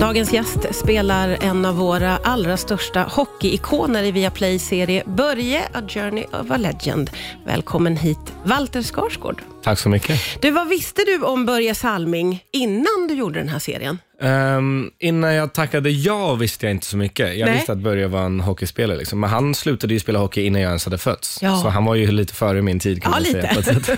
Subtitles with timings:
[0.00, 6.24] Dagens gäst spelar en av våra allra största hockeyikoner i Viaplays serie Börje, A Journey
[6.24, 7.10] of a Legend.
[7.46, 9.42] Välkommen hit, Walter Skarsgård.
[9.62, 10.20] Tack så mycket.
[10.42, 13.98] Du, vad visste du om Börje Salming innan du gjorde den här serien?
[14.22, 17.36] Um, innan jag tackade ja visste jag inte så mycket.
[17.38, 17.56] Jag Nej.
[17.56, 19.20] visste att Börje var en hockeyspelare, liksom.
[19.20, 21.38] men han slutade ju spela hockey innan jag ens hade fötts.
[21.42, 21.56] Ja.
[21.56, 23.18] Så han var ju lite före min tid kan Ja,
[23.54, 23.96] man säga.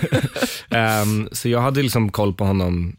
[1.01, 2.95] Ehm, så jag hade liksom koll på honom,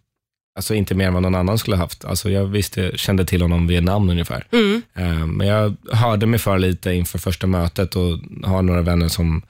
[0.57, 2.05] alltså inte mer än vad någon annan skulle haft.
[2.05, 4.47] Alltså jag visste, kände till honom via namn ungefär.
[4.53, 4.83] Mm.
[4.95, 9.43] Ehm, men jag hörde mig för lite inför första mötet och har några vänner som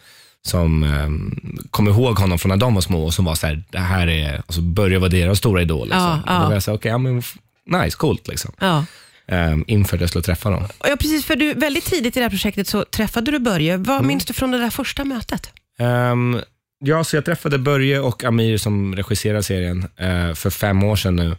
[0.46, 1.38] som um,
[1.70, 4.06] kom ihåg honom från när de var små och som var så här, det här
[4.08, 5.86] är, alltså Börje var deras stora idol.
[5.88, 6.00] Liksom.
[6.02, 6.38] Ja, ja.
[6.38, 7.34] Då var jag så här, okej, ja, men f-
[7.66, 8.52] nice, coolt liksom.
[8.60, 8.84] Ja.
[9.28, 10.62] Um, inför att jag skulle träffa dem.
[10.88, 11.24] ja, precis.
[11.24, 13.76] För du, väldigt tidigt i det här projektet så träffade du Börje.
[13.76, 14.06] Vad Mm.
[14.06, 15.50] minns du från det där första mötet?
[15.78, 16.40] Um,
[16.84, 21.16] ja, så jag träffade Börje och Amir som regisserar serien eh, för fem år sedan
[21.16, 21.36] nu.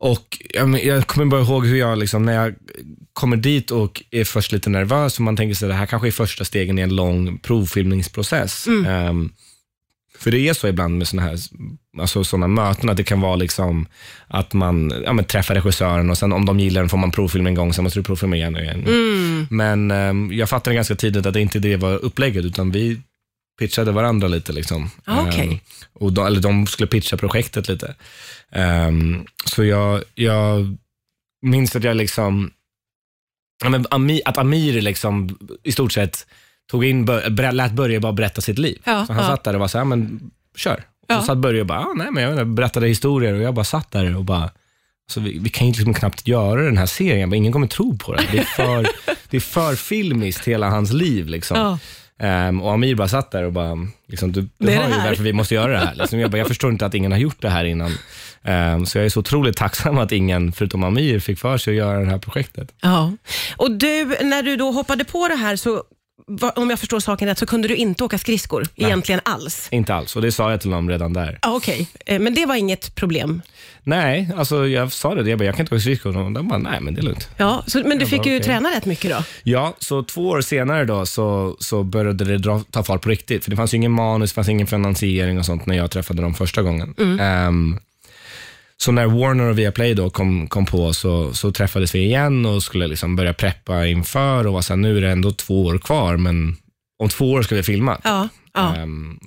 [0.00, 2.54] Och jag, jag kommer bara ihåg hur jag, liksom, när jag
[3.12, 6.12] kommer dit och är först lite nervös och man tänker sig det här kanske är
[6.12, 8.66] första stegen i en lång provfilmningsprocess.
[8.86, 9.32] Ehm,
[10.18, 11.38] för det är så ibland med sådana här
[11.98, 13.86] alltså såna möten, att det kan vara liksom
[14.28, 17.54] att man ja, träffar regissören och sen om de gillar den får man provfilma en
[17.54, 18.84] gång, sen måste du provfilma igen och igen.
[19.50, 23.00] Men ehm, jag fattade ganska tidigt att det inte det var upplägget, utan vi
[23.60, 24.52] pitchade varandra lite.
[24.52, 24.90] Liksom.
[25.04, 25.48] Ah, okej.
[25.48, 25.58] Ehm,
[25.92, 27.94] och de, eller de skulle pitcha projektet lite.
[28.52, 30.76] Ehm, så jag, jag
[31.42, 32.50] minns att jag liksom,
[34.24, 36.26] att Amir liksom i stort sett
[36.70, 37.06] tog in,
[37.52, 38.78] lät Börje bara berätta sitt liv.
[38.84, 39.28] Ja, så han ja.
[39.28, 40.74] satt där och var så här, men kör.
[40.74, 41.20] Och Ja.
[41.20, 43.90] så satt Börje och bara, ah, nej men jag berättade historier och jag bara satt
[43.90, 44.50] där och bara,
[45.10, 47.98] så vi, vi kan ju liksom knappt göra den här serien, men ingen kommer tro
[47.98, 48.26] på det.
[48.32, 48.86] Det är för,
[49.30, 51.28] det är för filmiskt hela hans liv.
[51.28, 51.56] Liksom.
[51.56, 51.78] Ja.
[52.20, 55.32] Ehm, och Amir bara satt där och bara, liksom, du, du hör ju varför vi
[55.32, 55.94] måste göra det här.
[55.94, 57.92] Liksom, jag, bara, jag förstår inte att ingen har gjort det här innan.
[58.42, 61.76] Ehm, så jag är så otroligt tacksam att ingen, förutom Amir, fick för sig att
[61.76, 62.74] göra det här projektet.
[62.82, 63.12] Ja.
[63.56, 65.82] Och du, när du då hoppade på det här, så
[66.30, 69.68] va- om jag förstår saken rätt, så kunde du inte åka skridskor egentligen alls?
[69.70, 71.38] Inte alls, och det sa jag till dem redan där.
[71.42, 73.42] Ja, Okej, Eh, men det var inget problem?
[73.82, 76.16] Nej, alltså jag sa det, jag, bara, jag kan inte åka skridskor.
[76.16, 77.28] Och de bara, nej men det är lugnt.
[77.36, 78.44] Ja, så, men du Jag fick bara, ju okej.
[78.46, 79.24] träna rätt mycket då?
[79.42, 83.44] Ja, så två år senare då så, så började det dra, ta fart på riktigt.
[83.44, 86.22] För det fanns ju ingen manus, det fanns ingen finansiering och sånt när jag träffade
[86.22, 86.94] dem första gången.
[87.20, 87.78] Ehm,
[88.82, 92.62] så när Warner och Viaplay då kom, kom på så, så träffades vi igen och
[92.62, 95.78] skulle liksom börja preppa inför och var så här, nu är det ändå två år
[95.78, 96.56] kvar, men
[97.02, 98.00] om två år ska vi filma.
[98.04, 98.28] Ja.
[98.54, 98.74] ja.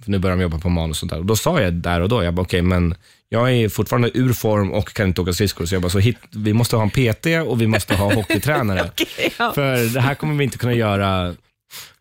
[0.03, 1.19] För nu börjar de jobba på manus och sånt där.
[1.19, 2.95] Och då sa jag där och då, jag bara okej, men
[3.29, 5.65] jag är fortfarande ur form och kan inte åka skridskor.
[5.65, 8.89] Så jag bara, så hit, vi måste ha en PT och vi måste ha hockeytränare.
[8.91, 9.51] Okej, ja.
[9.55, 11.35] För det här kommer vi inte kunna göra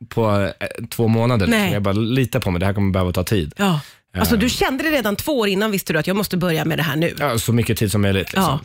[0.09, 1.47] på eh, två månader.
[1.47, 1.63] liksom.
[1.63, 1.73] Nej.
[1.73, 3.55] Jag bara, lita på mig, det här kommer behöva ta tid.
[3.57, 3.81] Ja.
[4.21, 6.79] Alltså, du kände det redan två år innan, visste du att jag måste börja med
[6.79, 7.15] det här nu?
[7.19, 8.33] Ja, så mycket tid som möjligt.
[8.33, 8.43] Liksom.
[8.43, 8.61] Ja.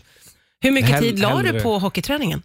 [0.59, 2.41] Hur mycket Hell- tid la du hellre- på hockeyträningen?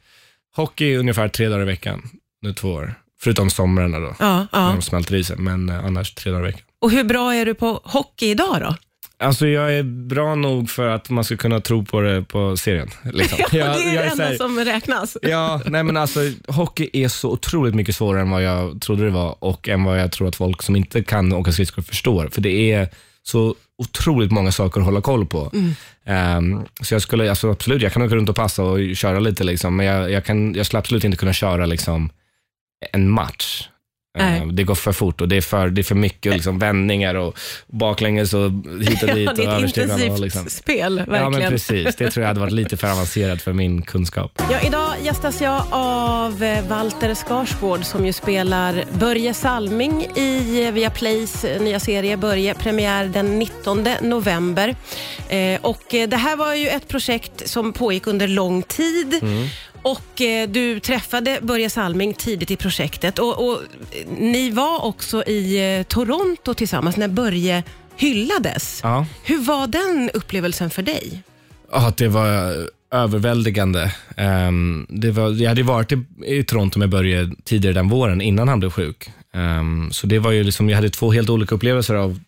[0.56, 2.08] Hockey ungefär tre dagar i veckan,
[2.42, 2.94] nu två år.
[3.20, 4.72] Förutom somrarna då, Ja, när ja.
[4.72, 5.36] de smälter i sig.
[5.36, 6.66] Men eh, annars tre dagar i veckan.
[6.80, 8.76] Och hur bra är du på hockey idag då?
[9.22, 12.88] Alltså jag är bra nog för att man ska kunna tro på det på serien.
[13.12, 13.38] Liksom.
[13.50, 15.16] det jag, är jag det så enda här- som räknas.
[15.22, 19.10] Ja, nej men alltså hockey är så otroligt mycket svårare än vad jag trodde det
[19.10, 22.28] var och än vad jag tror att folk som inte kan åka skridskor förstår.
[22.28, 22.88] För det är
[23.22, 25.52] så otroligt många saker att hålla koll på.
[26.04, 29.44] Ehm, så jag skulle, alltså absolut, jag kan åka runt och passa och köra lite
[29.44, 32.10] liksom, men jag, jag, kan, jag skulle absolut inte kunna köra liksom
[32.92, 33.68] en match.
[34.18, 34.38] Nej.
[34.38, 37.14] Ehm, det går för fort och det är för, det är för mycket liksom, vändningar
[37.14, 38.50] och baklänges och
[38.80, 39.26] hit och dit.
[39.26, 40.46] Ja, det är ett översteg och intensivt liksom.
[40.46, 41.50] spel, Ja men verkligen.
[41.50, 44.42] precis, det tror jag hade varit lite för avancerat för min kunskap.
[44.50, 50.72] Ja, idag gästas jag av eh, Walter Skarsgård som ju spelar Börje Salming i eh,
[50.72, 54.74] Viaplays eh, nya serie Börje, premiär den 19 november.
[55.28, 59.20] Eh, och eh, det här var ju ett projekt som pågick under lång tid.
[59.82, 63.60] Och eh, Du träffade Börje Salming tidigt i projektet och, och
[64.18, 67.62] ni var också i eh, Toronto tillsammans när Börje
[67.96, 68.80] hyllades.
[68.82, 69.06] Ja.
[69.24, 71.22] Hur var den upplevelsen för dig?
[71.72, 72.54] Ja, det var
[72.92, 73.94] överväldigande.
[74.16, 78.48] Ehm, det var, jag hade varit i, i Toronto med Börje tidigare den våren, innan
[78.48, 79.10] han blev sjuk.
[79.34, 82.20] Ehm, så det var ju liksom, jag hade två helt olika upplevelser av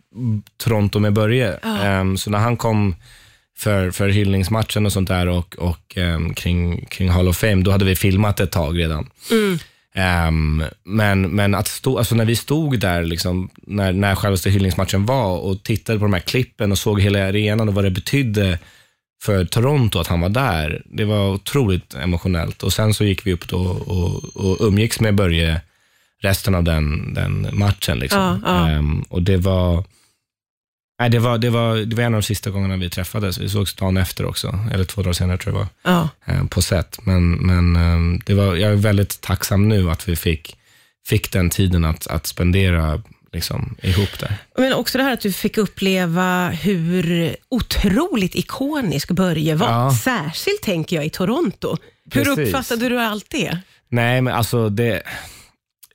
[0.57, 1.55] Toronto med Börje.
[1.57, 2.95] Ehm, så när han kom
[3.57, 7.71] för, för hyllningsmatchen och sånt där och, och ehm, kring, kring Hall of Fame, då
[7.71, 9.11] hade vi filmat ett tag redan.
[9.95, 15.07] Ehm, men, men att stå, alltså när vi stod där, liksom, när, när självaste hyllningsmatchen
[15.07, 18.59] var och tittade på de här klippen och såg hela arenan och vad det betydde
[19.23, 22.63] för Toronto att han var där, det var otroligt emotionellt.
[22.63, 25.61] Och Sen så gick vi upp då och, och umgicks med Börje
[26.23, 27.99] resten av den, den matchen.
[27.99, 28.21] Liksom.
[28.21, 28.69] Ja, ja.
[28.69, 29.85] Ehm, och det var
[31.01, 33.39] Nej, det, var, det, var, det var en av de sista gångerna vi träffades.
[33.39, 36.09] Vi sågs dagen efter också, eller två dagar senare tror jag det var, Ja.
[36.35, 36.99] eh, på set.
[37.03, 40.57] Men, men eh, det var, jag är väldigt tacksam nu att vi fick,
[41.07, 43.03] fick den tiden att, att spendera
[43.33, 44.37] liksom, ihop där.
[44.59, 49.69] Men också det här att du fick uppleva hur otroligt ikonisk Börje var.
[49.69, 49.95] Ja.
[50.05, 51.77] Särskilt tänker jag i Toronto.
[52.15, 52.39] Hur Precis.
[52.49, 53.59] uppfattade du allt det?
[53.89, 55.03] Nej, men alltså det,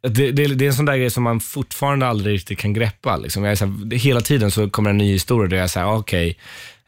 [0.01, 3.17] det, det, det är en sån där grej som man fortfarande aldrig riktigt kan greppa.
[3.17, 3.43] Liksom.
[3.43, 6.37] Jag är så här, hela tiden så kommer en ny historia där jag säger, okej,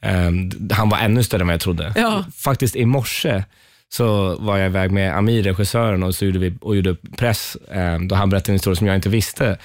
[0.01, 1.93] ehm, han var ännu större än vad jag trodde.
[1.95, 2.25] Ja.
[2.35, 3.43] Faktiskt i morse
[3.89, 8.07] så var jag iväg med Amir, regissören, och, så gjorde vi, och gjorde press ehm,
[8.07, 9.57] då han berättade en historia som jag inte visste.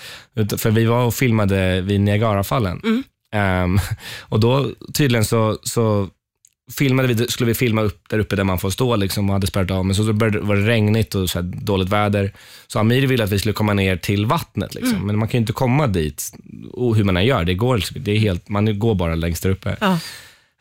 [0.57, 3.05] För vi var och filmade vid Niagarafallen.
[3.33, 3.79] Ehm,
[4.21, 6.09] och då tydligen så, så
[6.73, 9.47] filmade vi, skulle vi filma upp där uppe där man får stå liksom, och hade
[9.47, 12.33] spärrat av, men så började, var det regnigt och så dåligt väder.
[12.67, 15.07] Så Amir ville att vi skulle komma ner till vattnet, liksom.
[15.07, 16.33] men man kan ju inte komma dit
[16.73, 17.45] och hur man än gör.
[17.45, 19.77] Det går, liksom, det är helt, man går bara längst där uppe.
[19.81, 19.99] Ja.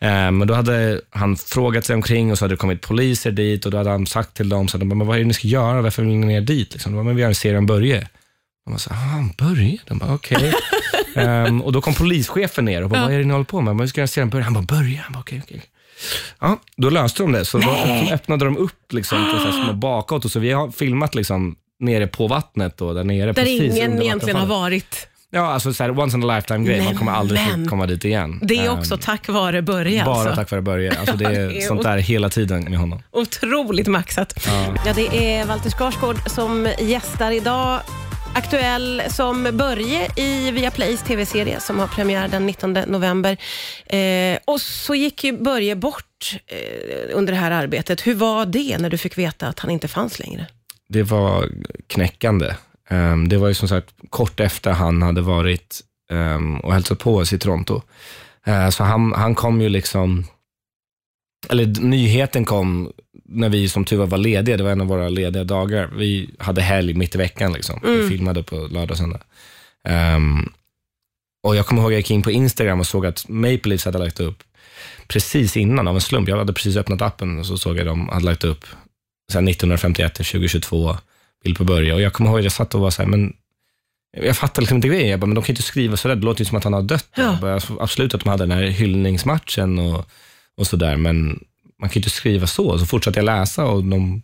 [0.01, 3.65] Eh, Men då hade han frågat sig omkring och så hade det kommit poliser dit
[3.65, 5.33] och då hade han sagt till dem, så de bara, men vad är det ni
[5.33, 5.81] ska göra?
[5.81, 6.73] Varför vill ni ner dit?
[6.73, 6.91] Liksom.
[6.91, 8.07] De bara, men vi har en serie om Börje.
[8.65, 9.77] De bara, så, ah, Börje?
[9.87, 10.53] De bara, okej.
[11.15, 13.77] Ehm, och då kom polischefen ner och bara, vad är det ni håller på med?
[13.77, 14.43] Vi ska göra en serie om Börje.
[14.43, 14.99] Han bara, Börje?
[14.99, 15.61] Han bara, okej, okej.
[16.39, 17.45] Ja, då löste de det.
[17.45, 17.69] Så då
[18.11, 19.17] öppnade de upp liksom,
[19.65, 23.25] små bakåt och så vi har filmat liksom nere på vattnet och där nere.
[23.25, 24.49] Där precis ingen under egentligen har vattenfallet.
[24.61, 25.07] varit.
[25.29, 26.81] Ja, alltså så här, once in a lifetime grej.
[26.83, 27.67] Man kommer aldrig få Nämen.
[27.69, 28.39] komma dit igen.
[28.43, 30.35] Det är Ehm, också tack vare Börje bara alltså.
[30.35, 30.99] tack vare Börje.
[30.99, 33.01] Alltså Det är sånt där hela tiden med honom.
[33.11, 34.47] Otroligt maxat.
[34.85, 34.93] Ja.
[34.95, 37.79] det är Walter Skarsgård som gästar idag.
[38.37, 43.37] Aktuell som Börje i Viaplays tv-serie som har premiär den 19 november.
[43.85, 48.07] Eh, och så gick ju Börje bort eh, under det här arbetet.
[48.07, 50.47] Hur var det när du fick veta att han inte fanns längre?
[50.89, 51.49] Det var
[51.87, 52.53] knäckande.
[52.89, 57.15] Um, det var ju som sagt kort efter han hade varit um, och hälsat på
[57.15, 57.81] oss i Toronto.
[58.47, 60.25] Uh, eh, så han, han kom ju liksom,
[61.49, 62.91] eller nyheten kom
[63.25, 64.57] när vi som tur var var lediga.
[64.57, 65.89] Det var en av våra lediga dagar.
[65.95, 67.53] Vi hade helg mitt i veckan.
[67.53, 67.79] Liksom.
[67.83, 69.19] Vi filmade på lördag och söndag.
[69.87, 70.49] Ehm,
[71.43, 73.85] och jag kommer ihåg att jag gick in på Instagram och såg att Maple Leafs
[73.85, 74.43] hade lagt upp
[75.07, 76.29] precis innan av en slump.
[76.29, 78.65] Jag hade precis öppnat appen och så såg jag att de hade lagt upp
[79.31, 80.97] så här 1951 till 2022
[81.43, 81.93] bild på Börje.
[81.93, 83.33] Och jag kommer ihåg att jag satt och var så här, men
[84.17, 85.09] jag fattar liksom inte grejen.
[85.09, 86.15] Jag bara, men de kan inte skriva så där.
[86.15, 87.09] Det låter ju som att han har dött.
[87.15, 87.37] Ja.
[87.41, 90.09] Bara, absolut att de hade den här hyllningsmatchen och,
[90.57, 91.39] och sådär, men
[91.79, 92.79] man kan ju inte skriva så.
[92.79, 94.21] Så fortsatte jag läsa och de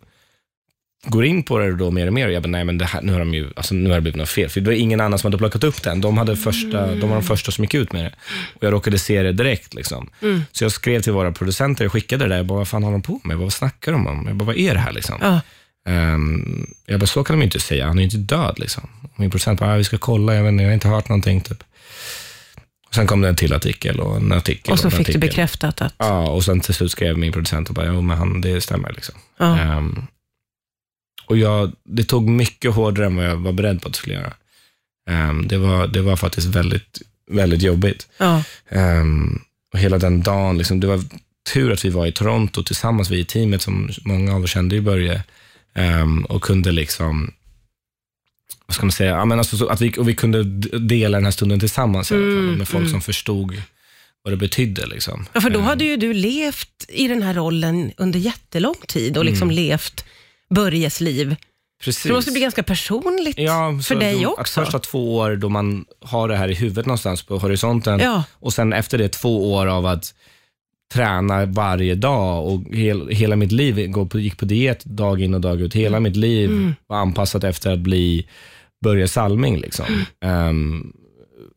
[1.06, 3.02] går in på det då mer och mer och jag bara, nej men det här,
[3.02, 4.48] nu har de ju, alltså nu har det blivit något fel.
[4.48, 6.00] För det var ingen annan som hade plockat upp den.
[6.00, 8.14] De, hade första, de var de första som gick ut med det.
[8.54, 9.74] Och jag råkade se det direkt.
[9.74, 10.10] Liksom.
[10.52, 12.36] Så jag skrev till våra producenter och skickade det där.
[12.36, 13.36] Jag bara, vad fan har de på med?
[13.36, 14.26] Vad snackar de om?
[14.26, 15.18] Jag bara, vad är det här liksom?
[15.20, 15.40] Ja.
[15.86, 17.86] Ehm, jag bara, så kan de inte säga.
[17.86, 18.54] Han är ju inte död.
[18.58, 18.88] Liksom.
[19.02, 20.34] Och min producent bara, vi ska kolla.
[20.34, 21.40] Jag, vet inte, jag har inte hört någonting.
[21.40, 21.64] Typ.
[22.92, 24.72] Och sen kom det en till artikel och en artikel.
[24.72, 25.20] Och så en fick du artikel.
[25.20, 25.94] bekräftat att...
[25.98, 28.92] Ja, och sen till slut skrev min producent och bara, jo men han, det stämmer.
[28.92, 29.14] Liksom.
[29.38, 29.58] Ja.
[29.58, 30.02] Ehm,
[31.26, 34.14] och jag, det tog mycket hårdare än vad jag var beredd på att det skulle
[34.14, 34.32] göra.
[35.10, 38.08] Ehm, det, var, det var faktiskt väldigt, väldigt jobbigt.
[38.18, 38.42] Ja.
[38.68, 39.40] Ehm,
[39.72, 41.00] och hela den dagen, liksom, det var
[41.52, 44.76] tur att vi var i Toronto tillsammans, vi i teamet som många av oss kände
[44.76, 47.32] i början och kunde liksom,
[48.72, 50.42] vad ska man säga, ja, men alltså, så att vi, och vi kunde
[50.78, 52.90] dela den här stunden tillsammans i alla fall, Mm, med folk mm.
[52.90, 53.62] som förstod
[54.24, 54.86] vad det betydde.
[54.86, 55.26] Liksom.
[55.32, 59.16] Ja, för då Ehm, hade ju du levt i den här rollen under jättelång tid
[59.18, 59.56] och liksom Mm.
[59.56, 60.04] levt
[60.54, 61.36] Börjes liv.
[61.84, 62.02] precis.
[62.02, 64.60] Så det måste bli ganska personligt Ja, för dig då, också.
[64.60, 68.24] Att första två år då man har det här i huvudet någonstans på horisonten Ja.
[68.32, 70.14] och sen efter det två år av att
[70.94, 73.78] träna varje dag och hel, hela mitt liv
[74.14, 75.74] gick på diet dag in och dag ut.
[75.74, 76.74] Hela mitt liv Mm.
[76.86, 78.26] var anpassat efter att bli
[78.82, 79.56] Börje Salming.
[79.58, 79.86] Liksom.
[80.20, 80.92] Ehm,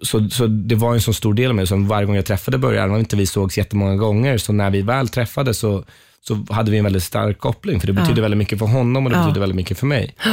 [0.01, 1.67] så, så det var en så stor del av mig.
[1.67, 4.70] Som varje gång jag träffade Börje, även om inte vi sågs jättemånga gånger, så när
[4.70, 5.84] vi väl träffades så,
[6.27, 7.79] så hade vi en väldigt stark koppling.
[7.79, 9.24] För det betydde väldigt mycket för honom och det Ja.
[9.24, 10.15] betydde väldigt mycket för mig.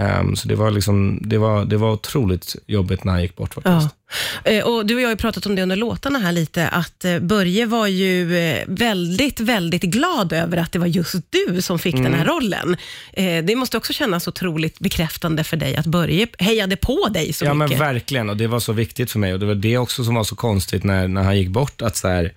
[0.00, 3.54] Ehm, så det var, liksom, det, var, det var otroligt jobbigt när han gick bort
[3.54, 3.96] faktiskt.
[4.44, 4.50] Ja.
[4.50, 7.04] Eh, Och du och jag har ju pratat om det under låtarna här lite, att
[7.04, 11.78] eh, Börje var ju eh, väldigt, väldigt glad över att det var just du som
[11.78, 12.76] fick den här rollen.
[13.12, 17.44] Eh, Det måste också kännas otroligt bekräftande för dig att Börje hejade på dig så
[17.44, 17.80] Ja men mycket.
[17.80, 20.24] verkligen och det var så viktigt för mig och det var det också som var
[20.24, 22.32] så konstigt när, när han gick bort att så här,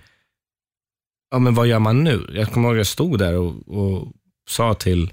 [1.32, 2.28] ja men vad gör man nu?
[2.34, 4.08] Jag kommer ihåg att jag stod där och, och
[4.50, 5.12] sa till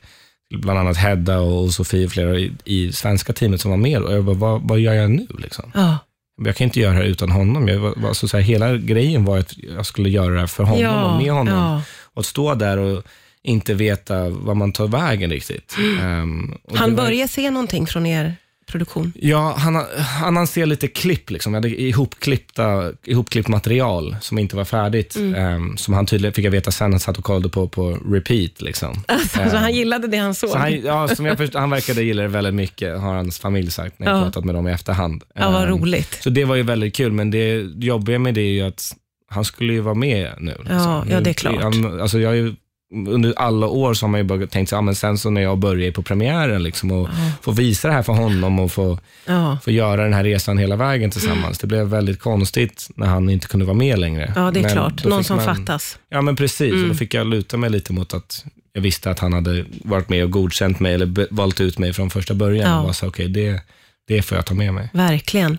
[0.50, 4.12] bland annat Hedda och Sofie och flera i, i svenska teamet som var med och
[4.12, 5.70] jag bara, vad, vad gör jag nu liksom?
[5.74, 5.98] Ja.
[6.44, 7.68] Jag kan inte göra det här utan honom.
[7.68, 10.80] Jag var så här, hela grejen var att jag skulle göra det här för honom
[10.82, 11.54] Ja, och med honom.
[11.54, 11.82] ja.
[12.14, 13.02] Och att stå där och
[13.42, 15.76] inte veta vad man tar vägen riktigt.
[16.00, 18.36] Ehm, och Han var- började se någonting från er
[18.70, 19.12] produktion?
[19.16, 19.86] Ja, han, han
[20.28, 21.54] annonserade lite klipp, liksom.
[21.54, 25.16] jag hade ihopklippta, ihopklippt material som inte var färdigt.
[25.16, 28.62] Um, som han tydligen, fick jag veta sen, han satt och kollade på på repeat.
[28.62, 29.04] Liksom.
[29.20, 30.50] Alltså, um, så han gillade det han såg?
[30.50, 33.70] Så han, ja, som jag först, han verkade gilla det väldigt mycket, har hans familj
[33.70, 34.22] sagt när jag ja.
[34.22, 35.24] pratat med dem i efterhand.
[35.34, 36.18] Ja, vad um, roligt.
[36.22, 38.96] Så det var ju väldigt kul, men det jobbiga med det är ju att
[39.28, 40.54] han skulle ju vara med nu.
[40.58, 40.76] Liksom.
[40.76, 41.62] Ja, ja, det är klart.
[41.62, 42.54] Han, alltså jag
[42.92, 45.58] under alla år så har man ju bara tänkt, ja, men sen så när jag
[45.58, 47.32] börjar på premiären liksom, och ja.
[47.42, 49.58] få visa det här för honom och få, ja.
[49.64, 51.44] få göra den här resan hela vägen tillsammans.
[51.44, 51.56] Mm.
[51.60, 54.32] Det blev väldigt konstigt när han inte kunde vara med längre.
[54.36, 55.04] Ja, det är men klart.
[55.04, 55.98] Någon som man, fattas.
[56.08, 56.72] Ja, men precis.
[56.72, 56.82] Mm.
[56.82, 60.08] Och då fick jag luta mig lite mot att jag visste att han hade varit
[60.08, 62.70] med och godkänt mig eller valt ut mig från första början.
[62.70, 62.80] Ja.
[62.80, 63.60] Och var så, okay, det,
[64.10, 64.88] det får jag ta med mig.
[64.92, 65.58] Verkligen.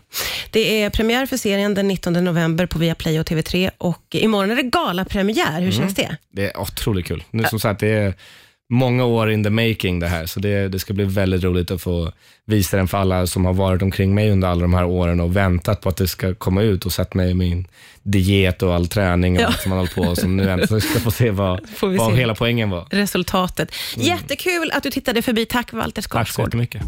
[0.49, 4.55] Det är premiär för serien den 19 november på Viaplay och TV3 och imorgon är
[4.55, 5.51] det galapremiär.
[5.51, 5.71] Hur mm.
[5.71, 6.17] känns det?
[6.31, 7.23] Det är otroligt kul.
[7.31, 8.13] Nu, som sagt, det är
[8.69, 11.81] många år in the making det här, så det, det ska bli väldigt roligt att
[11.81, 12.11] få
[12.45, 15.35] visa den för alla som har varit omkring mig under alla de här åren och
[15.35, 17.67] väntat på att det ska komma ut och sett mig i min
[18.03, 19.47] diet och all träning och ja.
[19.47, 22.19] allt som man hållit på som nu äntligen ska få se vad, vad se.
[22.19, 22.87] hela poängen var.
[22.89, 23.71] Resultatet.
[23.95, 24.07] Mm.
[24.07, 25.45] Jättekul att du tittade förbi.
[25.45, 26.45] Tack Walter Skarsgård.
[26.45, 26.79] Tack så mycket.